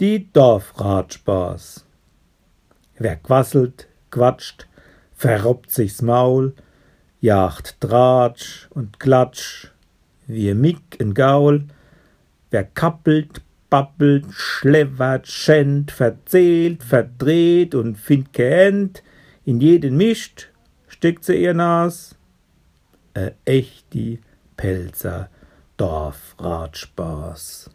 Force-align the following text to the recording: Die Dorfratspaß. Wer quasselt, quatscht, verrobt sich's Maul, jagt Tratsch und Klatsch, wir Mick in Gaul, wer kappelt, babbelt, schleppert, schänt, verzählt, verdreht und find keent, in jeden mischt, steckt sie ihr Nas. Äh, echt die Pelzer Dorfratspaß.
Die 0.00 0.32
Dorfratspaß. 0.32 1.86
Wer 2.98 3.14
quasselt, 3.14 3.86
quatscht, 4.10 4.66
verrobt 5.12 5.70
sich's 5.70 6.02
Maul, 6.02 6.56
jagt 7.20 7.80
Tratsch 7.80 8.66
und 8.70 8.98
Klatsch, 8.98 9.68
wir 10.26 10.56
Mick 10.56 10.98
in 10.98 11.14
Gaul, 11.14 11.68
wer 12.50 12.64
kappelt, 12.64 13.42
babbelt, 13.70 14.26
schleppert, 14.32 15.28
schänt, 15.28 15.92
verzählt, 15.92 16.82
verdreht 16.82 17.76
und 17.76 17.96
find 17.96 18.32
keent, 18.32 19.04
in 19.44 19.60
jeden 19.60 19.96
mischt, 19.96 20.48
steckt 20.88 21.24
sie 21.24 21.36
ihr 21.36 21.54
Nas. 21.54 22.16
Äh, 23.14 23.30
echt 23.44 23.92
die 23.92 24.18
Pelzer 24.56 25.30
Dorfratspaß. 25.76 27.70